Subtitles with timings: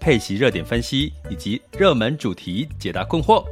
[0.00, 3.44] 配息热点分析以及热门主题解答困惑，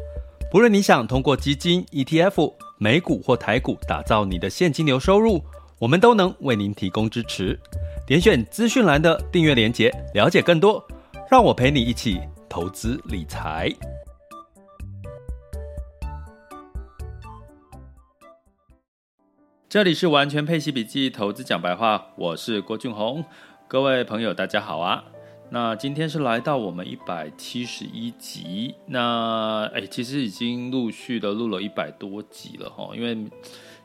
[0.51, 5.43] 不论你想通过基金、ETF、美股或台股打造你的现金流收入，
[5.79, 7.59] 我们都能为您提供支持。
[8.07, 10.87] 点选资讯栏的订阅链接，了解更多。
[11.29, 13.69] 让我陪你一起投资理财。
[19.69, 23.25] 这里是完全配息笔记投资讲白话，我是郭俊宏，
[23.67, 25.03] 各位朋友大家好啊。
[25.49, 33.17] 那今天是来到我们一百七十一集，那哎，其实已经陆续的录了一百多集了哈，因为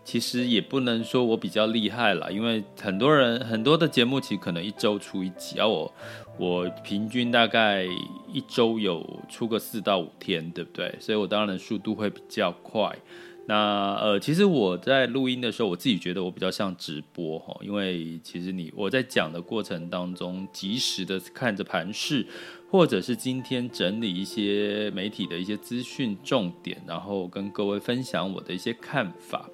[0.04, 5.94] 其实也不能说我比较厉害啦，因为很多人很多的节目其实可能一周出一集，而我
[6.38, 7.86] 我平均大概
[8.34, 10.96] 一周有出个四到五天，对不对？
[11.00, 12.98] 所以我当然速度会比较快。
[13.48, 22.26] 那呃，其实我在录音的时候，我自己觉得我比较像直播哈，因为其实你我在讲的过程当中，及时的看着盘势，
[22.70, 29.50] 或者是今天整理一些媒体的一些资讯重点，然后跟各位分享我的一些看法。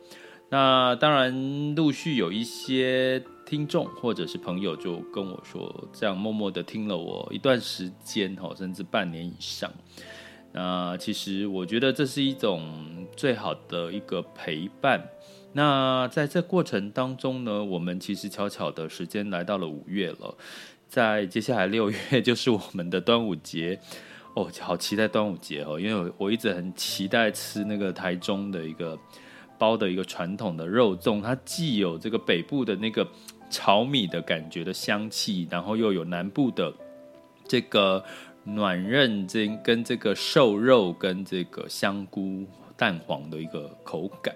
[0.50, 9.72] 那当然，陆续有一些听众或者是朋友就跟我说，这样默默的听了我一段时间哈，甚至半年以上。
[10.60, 15.08] 那其实我觉得这是一种最好的一个陪伴。
[15.54, 20.36] 那在这过程当中呢，我们其实悄悄的时间来到了五月了，
[20.88, 23.80] 在接下来六月 就是我们的端午节
[24.34, 28.98] 哦，好期待端午节哦，因为我我一直很期待吃那个台中的一个
[29.60, 33.08] 包的一个传统的肉粽，它既有这个北部的那个
[33.52, 36.74] 炒米的感觉的香气，然后又有南部的
[37.48, 38.04] 这个。
[38.48, 42.46] 暖韧这跟这个瘦肉跟这个香菇
[42.78, 44.34] 蛋黄的一个口感，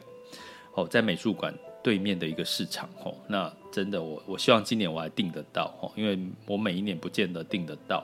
[0.74, 8.04] 哦，在美术馆对面的一个市场，哦，那真的我我希望今年我还订得到，哦，因为我每一年不见得订得到。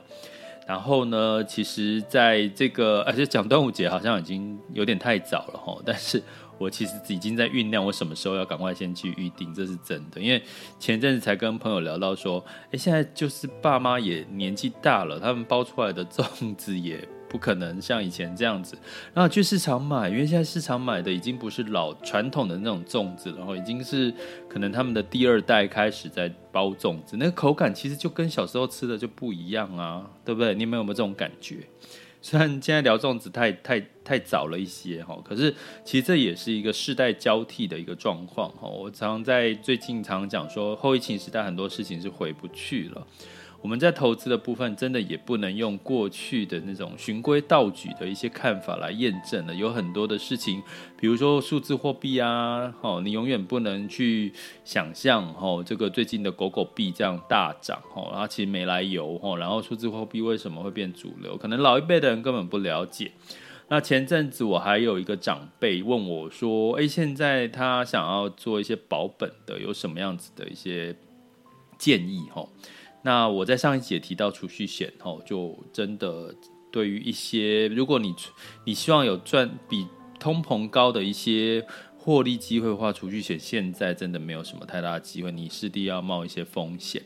[0.66, 6.24] 然后呢，其实在这个而且讲端午节好像已经有点太早了，哈，但是。
[6.58, 10.20] 我其实已经在酝酿，我什么时候要赶快先去预定，这是真的。
[10.20, 10.42] 因为
[10.80, 18.78] 前阵子才跟朋友聊到说，哎，现在就是爸妈也年纪大了，他们包出来的粽子也不可能像以前这样子，
[19.14, 24.14] 然后去市场买，因为现在市场买的已经不是老传统的那种粽子，然后已经是
[24.48, 30.56] 可能他们的第二代开始在包粽子，那个口感其实就跟小时候吃的就不一样啊，对不对？
[30.56, 31.58] 你们有没有这种感觉？
[32.22, 35.54] 虽然现在聊粽子太太太早了一些哈，可是
[35.86, 38.68] 其实这也是一个世代交替的一个状况哈。
[38.68, 43.08] 我常在最近常讲说，后疫情时代很多事情是回不去了。
[43.60, 49.54] 我们在投资的部分，真的也不能用过去的那种循规蹈矩的一些看法来验证了。
[49.54, 50.62] 有很多的事情，
[50.96, 54.32] 比如说数字货币啊，哦，你永远不能去
[54.64, 61.36] 想象，哦，这个最近的狗狗币这样大涨，哦，然后其实没来由，哦，然后数字货币为什么会变主流？
[61.36, 63.12] 可能老一辈的人根本不了解。
[63.70, 70.96] 那前阵子我还有一个长辈问我说，哎，现在他想要做一些保本的，有什么样子的一些
[71.78, 72.28] 建议？
[72.32, 72.48] 哈。
[73.04, 76.36] 那我在上一集也提到储蓄险，吼，就真的
[76.72, 78.14] 对于一些，如果你
[78.66, 79.88] 你希望有赚比
[80.20, 81.66] 通膨高的一些
[81.98, 87.02] 获利机会的话，储蓄险现在真的没有什么太大的机会，你势必要冒一些风险。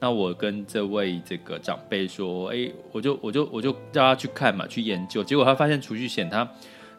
[0.00, 6.48] 那我跟这位这个长辈说，哎，我就我就我就叫他去看嘛，去研究，结果他发现储蓄险他。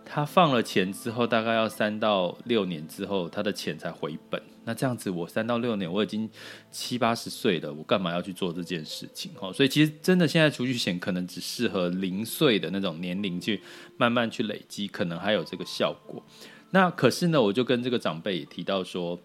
[0.05, 4.41] 他放了钱之后，大概要三到六年之后，他的钱才回本。
[4.65, 6.29] 那这样子，我三到六年，我已经
[6.69, 9.31] 七八十岁了，我干嘛要去做这件事情？
[9.39, 13.61] 哦，所以其实真的，现在储蓄险可能只适合零岁的那种年龄去
[13.97, 16.23] 慢慢去累积，可能还有这个效果。
[16.71, 19.19] 那可是呢，我就跟这个长辈也提到说，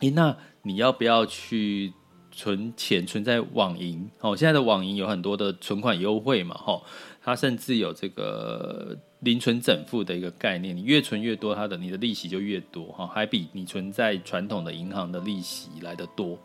[0.00, 1.92] 诶，那你要不要去
[2.30, 4.08] 存钱存在网银？
[4.20, 6.80] 哦，现在的网银有很多的存款优惠嘛，哈，
[7.22, 8.96] 它甚至有这个。
[9.22, 16.38] 零存整付的一个概念，你越存越多，它的你的利息就越多哈，还比你存在传统的银行的利息来得多。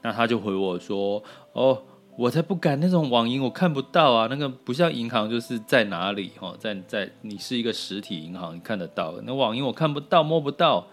[0.00, 1.20] 那他就回我说
[1.54, 1.82] ：“哦，
[2.16, 9.20] 我才不敢那种网银，我看不到啊，那个不像银行，就是在哪里哈，在在你是一个实体银行，你看得到。
[9.24, 10.86] 那网银我看不到，摸不到，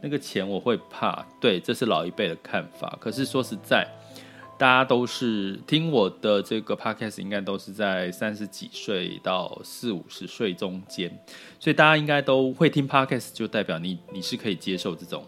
[0.00, 1.26] 那个钱我会怕。
[1.40, 2.96] 对，这是老一辈的看法。
[3.00, 3.84] 可是说实在，
[4.56, 11.10] 大家都是听我的这个 podcast，应该都是在三十几岁到四五十岁中间，
[11.58, 15.24] 所以大家应该都会听 podcast，就代表你你是可以接受这种。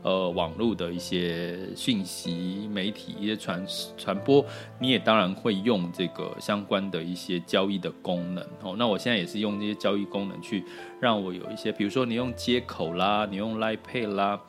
[0.00, 3.66] 呃，网络的一些讯息、媒体一些传
[3.96, 4.46] 传播，
[4.78, 8.76] 你也当然会用这个相关的一些交易的功能哦。
[8.78, 10.62] 那我现在也是用这些交易功能去
[11.00, 14.40] 让我有一些，比如说你用接口啦，你用 Line Pay 啦，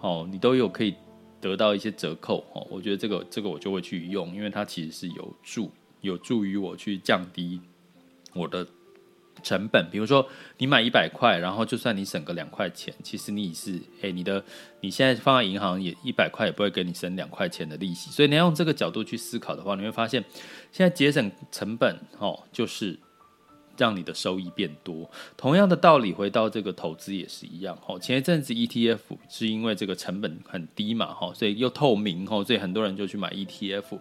[0.00, 0.96] 哦，你都有可以
[1.48, 2.66] 得到一些折扣哦。
[2.70, 5.70] 我觉得这个这个我就会去用，因为它其实是有助
[6.00, 7.60] 有助于我去降低
[8.34, 8.66] 我的。
[9.42, 10.26] 成本，比如说
[10.56, 14.42] 你买一百块，然后就算你省个两块钱，其实你是，哎，你的
[14.80, 20.24] 你现在放在银行也一百块也不会给你省两块钱的利息，所以你要用这个角度去思考的话，你会发现
[20.72, 22.98] 现在节省成本，哦，就是。
[23.76, 27.76] 让你的收益变多，同样的道理，回到这个投资也是一样。
[27.80, 33.98] 吼，前一阵子 ETF 是因为这个成本很低嘛，吼，所以又透明，吼，所以很多人就去买 ETF。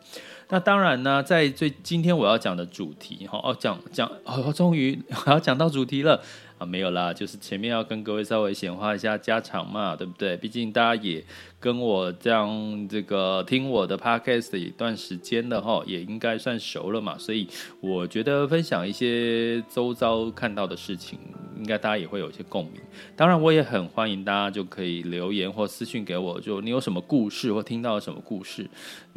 [0.49, 6.21] 那当然呢，在最今天我要讲的主题，吼，哦，讲讲，哦，终于我要讲到主题了。
[6.57, 10.37] 啊，没有啦，就是前面要跟各位稍微闲话一下家常嘛，对不对？
[10.37, 11.23] 毕竟大家也
[11.59, 17.47] 跟我这样这个听我的 podcast 的一段时间了哈，也应该算熟了嘛，所以
[17.81, 21.19] 我觉得分享一些周遭看到的事情，
[21.57, 22.81] 应该大家也会有一些共鸣。
[23.17, 28.65] 当然，我也很欢迎大家就可以留言或私信给我，就你有什么故事或听到什么故事，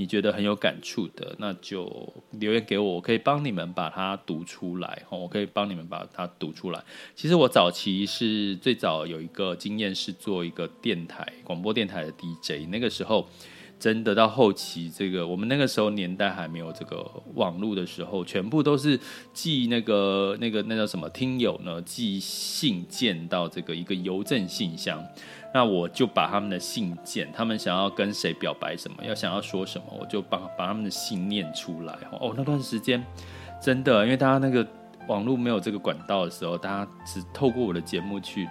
[0.00, 6.80] 你觉得很有感触的，那就留言给我，我可以帮你们把它读出来吼，我可以帮你们把它读出来。
[7.16, 13.28] 其实我早期是最早有一个经验是做一个电台广播电台的 DJ，那个时候
[13.78, 17.04] 真的到后期，这个我们那个时候年代还没有这个
[17.34, 18.98] 网络的时候，全部都是
[19.32, 21.80] 寄那个那个那叫什么听友呢？
[21.82, 25.02] 寄信件到这个一个邮政信箱，
[25.54, 31.96] 那我就把他们的信件，他们想要跟谁表白什么，要想要说什么，我就把把他们的信念出来。
[32.20, 33.04] 哦，那段时间
[33.62, 34.66] 真的，因为大家那个。
[35.08, 38.46] 网络没有这个管道的时候，大家只透过我的节目去。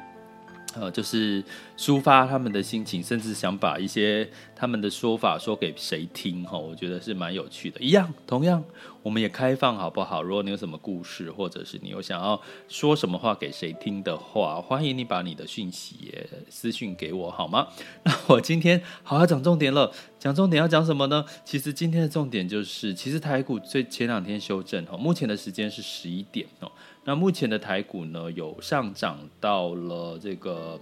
[0.79, 1.44] 呃，就是
[1.77, 7.79] 抒发他们的心情，甚至想把一些他们的说法说给谁听哈，我觉得是蛮有趣的。
[7.79, 8.63] 一样，同样，
[9.01, 10.21] 我们也开放好不好？
[10.21, 17.68] 如果你有什么故事，或者是你有想要说什么话给谁听的话，欢迎你把你的讯息也私讯给我好吗？
[18.03, 21.25] 那我今天好好讲重点了，讲重点要讲什么呢？
[21.44, 26.71] 其实今天的重点就是，其实台股最前两天修正哈，目前的时间是十一点哦。
[27.07, 30.77] 那目前的台股呢，有上涨到了这个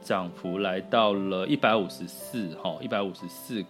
[0.00, 3.62] 涨幅来到了一百五十四哈，一百五十四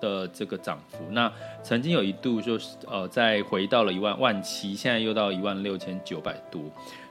[0.00, 0.98] 的这个涨幅。
[1.10, 6.62] 那曾经有一度就是呃，再回到了一万万七，现在又到一万六千九百多。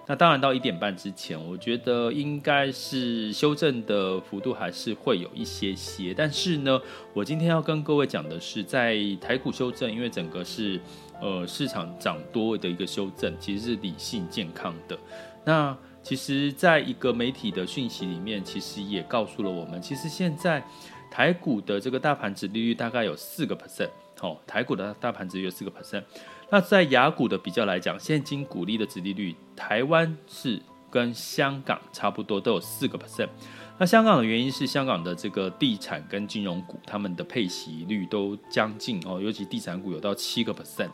[0.08, 6.14] 那当然到一点半之前，我觉得应该是修正的幅度还是会有一些些。
[6.14, 6.80] 但是呢，
[7.14, 10.80] 我今天要跟各位讲的是，在台股修正，因为整个是。
[11.22, 14.98] 呃，市场涨多的一个修正，其实是理性健康的。
[15.46, 20.64] 那其实，在一个媒体的讯息里面，其实也告诉了我们，其实现在
[21.12, 23.90] 台股的这个大盘值利率大概有四个 percent，
[24.22, 26.04] 哦，台股的大盘值有四个 percent。
[26.50, 30.60] 那在雅股的比较来讲，现金股利的殖利率，台湾是
[30.90, 33.30] 跟香港差不多，都有四个 percent。
[33.78, 40.90] 那香港的原因是香港的这个地产跟金融股，他们的配息率都将近哦，尤其地产股有到七个 percent，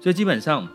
[0.00, 0.68] 所以基本上。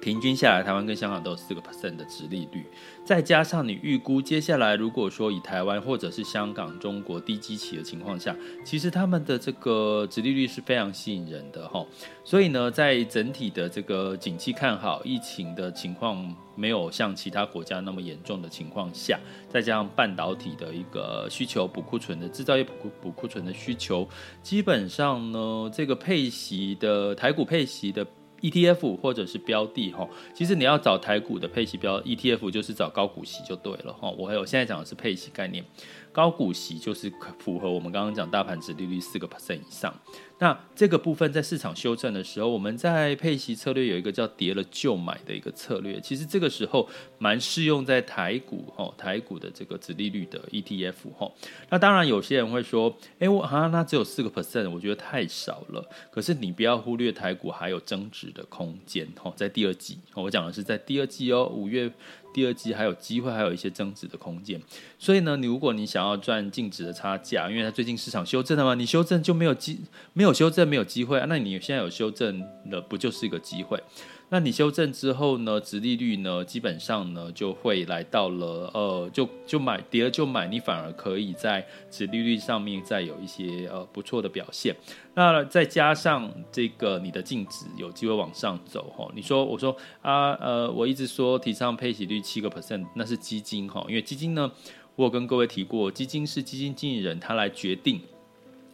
[0.00, 2.64] 平均下来，台湾跟香港都有四个 percent 的殖利率，
[3.04, 8.34] 再加上你预估接下来，如果说以台湾或者是香港、中国低基期的情况下，
[8.64, 11.84] 其实他们的这个殖利率是非常吸引人的哈。
[12.22, 22.72] 所以呢，在整体的这个景气看好、疫情的情况没有像其他国家那么严重的情况下，再加上半导体的一个需求、补库存的制造业补
[23.02, 24.08] 补库存的需求，
[24.44, 28.06] 基本上呢，这个配息的台股配息的。
[28.40, 34.10] ETF 或者是标的哈，其实你要找台股的配息标 ETF，就是找高股息就对了哈。
[34.10, 35.64] 我还有现在讲的是配息概念。
[36.12, 39.94] 高股息就是符合我们刚刚讲大盘殖利率四个 percent 以上。
[40.40, 46.00] 那这个部分在市场修正的时候，我们在配息策略有一个叫跌了就买的一个策略。
[46.00, 46.88] 其实这个时候
[47.18, 51.28] 蛮适用在台股哈，台股的这个殖利率的 ETF 哈。
[51.70, 55.84] 那当然有些人会说，哎，我好像那只有四个 percent，我觉得太少了。
[56.08, 61.92] 可是你不要忽略台股还有增值的空间哈，在第二季，我讲的是在第二季哦，五月。
[62.38, 64.60] 第二季还有机会，还有一些增值的空间。
[64.96, 69.80] 所以呢，你如果你想要赚净值的差价，因为它最近市场修正了嘛，你修正就没有机，
[70.12, 71.26] 没有修正没有机会啊。
[71.28, 72.38] 那你现在有修正
[72.70, 73.82] 了，不就是一个机会？
[74.30, 84.76] 那你修正之后呢，殖利率呢，基本上呢就会来到了呃，就就买跌了就买，你反而可以在殖利率上面再有一些呃不错的表现。
[85.14, 94.52] 那再加上这个你的净值有机会往上走哈，你说我说啊呃，我一直说提倡配息率七个 percent，那是基金哈，因为基金呢，
[94.96, 97.98] 我有跟各位提过，基金是基金经理人他来决定。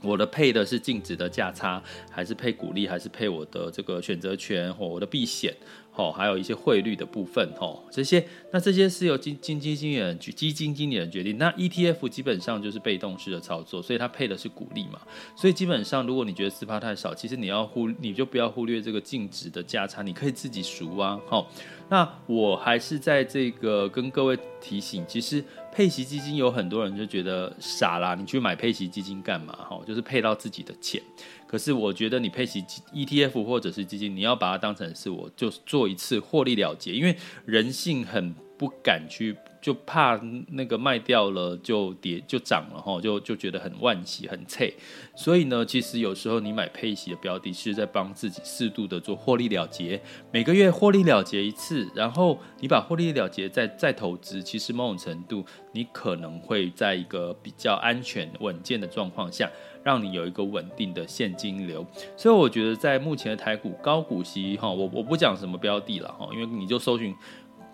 [0.04, 5.54] 我的配的是净值的价差，还是配股利，还是配我的这个选择权或我的避险，
[5.90, 11.38] 吼，还有一些汇率的部分，吼，这些，那这些是由基金经理人、基金经理人决定。
[11.38, 15.00] 那 ETF 基本上就是被动式的操作，所以它配的是股利嘛，
[15.34, 21.46] 所以基本上如果你觉得四趴太少，其实你要忽，你就不要忽略这个净值的价差，你可以自己赎啊，吼。
[21.90, 29.52] 那我还是在这个跟各位提醒，其实配息基金有很多人就觉得傻啦，你去买配息基金干嘛？
[29.52, 31.02] 哈，就是配到自己的钱。
[31.48, 32.62] 可是我觉得你配息
[32.92, 39.36] ETF 或者是基金，你要把它当成是我就做一次获利了结，因为人性很不敢去。
[39.64, 44.70] 就怕那个卖掉了就跌就涨了哈，就就觉得很万喜很脆，
[45.16, 49.98] 所以呢，其实有时候你买配息的标的，是在帮自己适度的做获利了结，
[50.30, 55.42] 每个月获利了结一次，然后你把获利了结再再投资，其实某种程度
[55.72, 59.50] 你可能会在一个比较安全稳健的状况下，
[59.82, 61.86] 让你有一个稳定的现金流。
[62.18, 67.14] 所以我觉得在目前的台股高股息哈，我我不讲什么标的了哈，因为你就搜寻。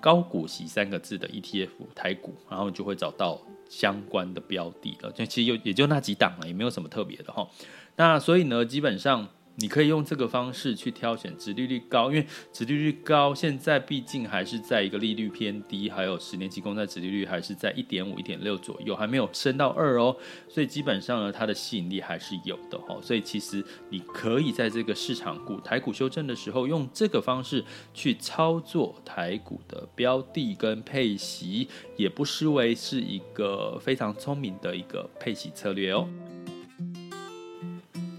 [0.00, 5.12] 高股息三个字的 ETF 台股，然后就会找到相关的标的了。
[5.12, 7.48] 就其实也就那几档了，也没有什么特别的哈。
[7.96, 9.28] 那所以呢，基本上。
[9.60, 20.16] 你可以用这个方式去挑选殖利率高，因为殖利率高，现在毕竟还是在一个利率偏低，还有十年期公债殖利率还是在一点五、一点六左右，还没有升到二哦，
[20.48, 22.98] 所以基本上呢，它的吸引力还是有的哈。
[23.02, 27.62] 所以其实你可以在这个市场股台股修正的时候，用这个方式
[27.92, 36.08] 去操作台股的标的跟配息，也不失为是一个非常聪明的一个配息策略哦。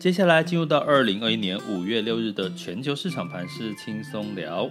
[0.01, 4.67] 接下来进入到二零二一年五月六日的全球市场盘势轻松聊。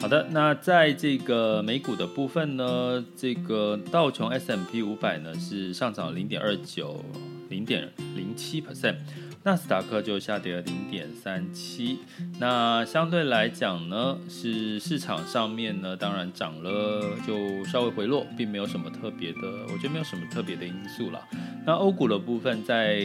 [0.00, 7.00] 好的，那在这个美股的部分呢，这个道琼 s m p 五百呢是上涨零点二九，
[7.48, 8.96] 零点零七 percent。
[9.46, 12.00] 纳斯达克就下跌了零点三七，
[12.40, 19.38] 那相对来讲呢，是市场上面呢，当然涨了就稍微回落，并没有什么特别的，
[19.72, 21.20] 我觉得没有什么特别的因素啦。
[21.64, 23.00] 那欧股的部分在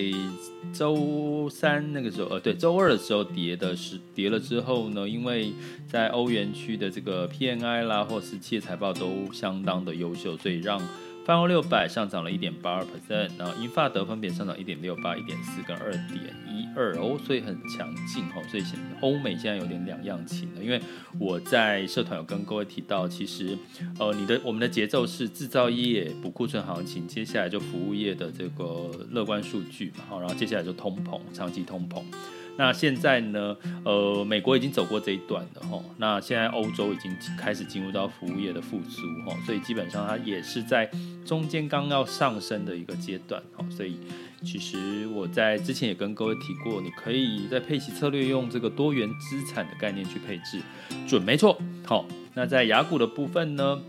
[0.73, 5.53] 周三那个时候，呃，对，周二的时候跌的是跌了之后呢，因为
[5.87, 10.81] 在欧元区的这个 PMI 啦，或是企业财报都相当的优秀，所以让。
[11.23, 20.63] 泛欧六百上涨了一点八二 percent，然后英法德分别上涨一点六八、一点四跟二点一二哦，所以很强劲哦，所以现欧美现在有点两样情了。
[20.63, 20.81] 因为
[21.19, 23.55] 我在社团有跟各位提到，其实
[23.99, 32.03] 呃，你的我们的节奏是制造业补库存行情，接下来就服务业的这个乐观数据嘛，然后接下来就通膨，长期通膨。
[32.61, 33.57] 那现在呢？
[33.83, 35.83] 呃，美国已经走过这一段了哈。
[35.97, 40.87] 那现在欧洲已经开始进入到服务业的复苏哈，所以基本上它也是在
[41.25, 43.65] 中间刚要上升的一个阶段哈。
[43.71, 43.97] 所以
[44.43, 50.61] 其实我在之前也跟各位提过，你可以在配息策略用这个多元资产的概念去配置，
[51.07, 51.59] 准没错。
[51.83, 53.81] 好，那在雅股的部分呢，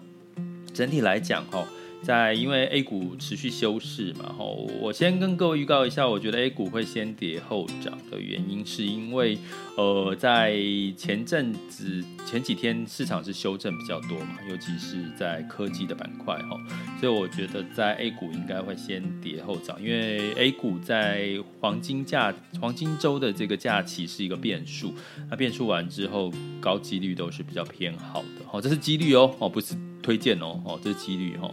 [0.72, 1.62] 整体来讲哈。
[2.02, 9.38] 在因为 A 股持续休市嘛，吼，我先跟各位预告一下，我觉得 A 股会先跌后涨的原因，是因为
[9.76, 10.52] 呃，在
[10.96, 16.58] 前阵子前几天市场是修正比较多嘛，尤其是在科技的板块哈，
[17.00, 24.92] 所以我觉得在 A 股应该会先跌后涨，因为 A 股在黄金假黄金周的这个假期是一个变数，
[25.30, 29.76] 那变数完之后，高几率都是比较偏好的，哦，这是几率哦，哦，不是。
[30.02, 31.50] 推荐哦，哦，这是几率哈。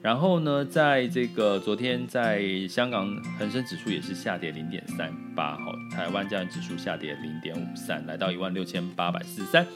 [0.00, 9.66] 然后呢，在这个昨天，在香港恒生指数也是下跌零点三八，哈，台湾加权指数下跌零点五三，来到一万六千八百四十三。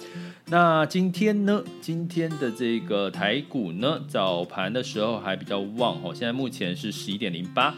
[0.47, 7.73] 那今天呢，今天的这个台股呢，早盘的时候还比较旺，哈，现在目前是十一点零八，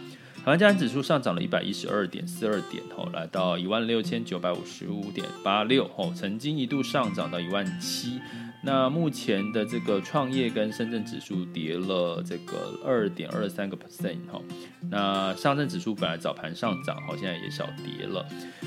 [0.45, 8.21] 台湾加权指数上涨了一百一十二点四二点，哈，来到一万六千九百五十五点八六，哈，曾经一度上涨到一万七。
[8.67, 14.43] 那目前的这个创业跟深圳指数跌了这个二点二三个 percent 哈，
[14.91, 18.27] 那上证指数本来早盘上涨，好，现在也小跌了。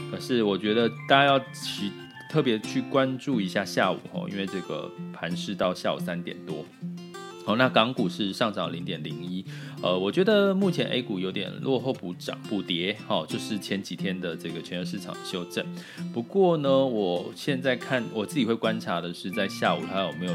[0.09, 1.91] 可是我觉得大家要去
[2.31, 6.63] 特别去关注一下下午哈，因为这个盘是到下午三点多，
[7.55, 9.43] 那港股是上涨零点零一，
[9.81, 15.65] 呃，我觉得目前 A 股有点落后补涨补跌，哦，就是前几天的这个全球市场修正。
[16.13, 20.33] 不过呢，我现在看我自己会观察的是，在下午它有没有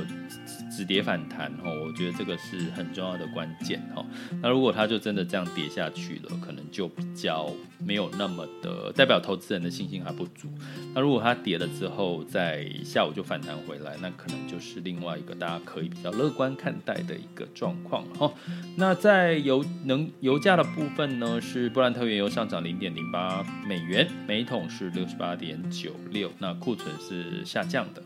[0.76, 4.04] 止跌反弹，哈，我觉得这个是很重要的关键，哈。
[4.42, 10.48] 那如果它就真的这样跌下去了，可能就比较没有那么的代表投资人的信心还不足。
[10.94, 18.32] 那如果它跌了之后，在下午就反弹回来，那可能就是另外一个大家可以比较乐观看待的一个状况哈。
[18.76, 28.02] 那在油能油价的部分呢，是布兰特原油上涨零点零八美元，每桶是六十八点九六，那库存是下降的。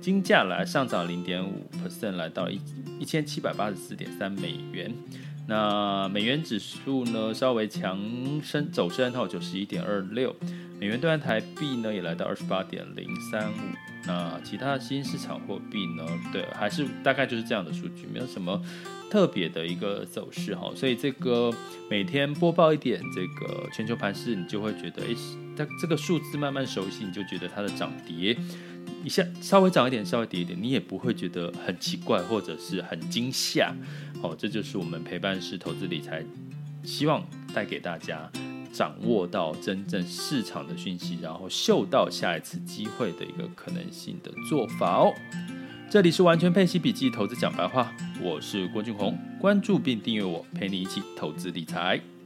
[0.00, 2.60] 金价来上涨零点五 percent，来到一
[2.98, 4.92] 一千七百八十四点三美元。
[5.46, 7.98] 那美元指数呢，稍微强
[8.42, 10.34] 升走升到九十一点二六，
[10.78, 13.54] 美元兑换台币呢也来到二十八点零三五。
[14.06, 18.62] 那其他新市场货币呢，对，还是大概就是这样的数据，没有什么
[19.10, 20.70] 特别的一个走势哈。
[20.74, 21.52] 所以这个
[21.90, 25.14] 每天播报一点这个全球盘势，你就会觉得，哎，
[25.56, 28.36] 它这个数字慢慢熟悉，你就觉得它的涨跌。
[29.04, 33.74] 一下稍微涨一点，稍微跌一点，你也不会觉得很奇怪或者是很惊吓。
[34.22, 36.24] 哦，这就是我们陪伴式投资理财，
[36.82, 37.24] 希望
[37.54, 38.30] 带给大家
[38.72, 45.14] 掌握到真正市场的讯息，然后嗅到下一次机会的一个可能性的做法哦。
[45.88, 52.17] 这里是完全配息笔记投资讲白话，我是郭俊宏，关注并订阅我，陪你一起投资理财。